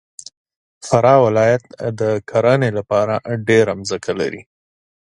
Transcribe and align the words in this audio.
فراه 0.87 1.19
ولایت 1.27 1.63
د 1.99 2.01
کرهنې 2.29 2.69
دپاره 2.77 3.15
ډېره 3.47 3.71
مځکه 3.79 4.11
لري. 4.19 4.41